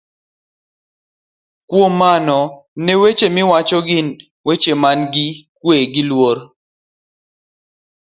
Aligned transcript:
Kuom 1.69 1.93
mano, 2.01 2.39
ne 2.83 2.91
ni 2.93 2.93
weche 3.01 3.27
miwacho 3.35 3.77
gin 3.87 4.07
weche 4.47 4.73
manigi 4.81 5.27
kwe 5.61 5.75
gi 5.93 6.03
luor, 6.09 6.37